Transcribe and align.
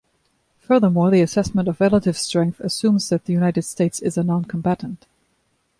Furthermore, 0.61 1.11
the 1.11 1.21
assessment 1.21 1.67
of 1.67 1.79
relative 1.79 2.17
strength 2.17 2.59
assumes 2.59 3.09
that 3.09 3.25
the 3.25 3.33
United 3.33 3.61
States 3.61 3.99
is 3.99 4.17
a 4.17 4.23
non-combatant. 4.23 5.05